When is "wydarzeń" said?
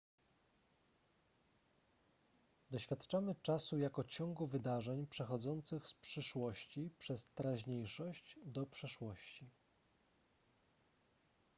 4.47-5.07